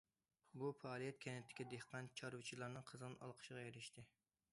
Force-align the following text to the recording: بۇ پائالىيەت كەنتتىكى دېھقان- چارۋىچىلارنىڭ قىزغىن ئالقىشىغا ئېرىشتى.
بۇ 0.61 0.69
پائالىيەت 0.83 1.19
كەنتتىكى 1.25 1.67
دېھقان- 1.73 2.09
چارۋىچىلارنىڭ 2.21 2.87
قىزغىن 2.93 3.19
ئالقىشىغا 3.27 3.67
ئېرىشتى. 3.67 4.07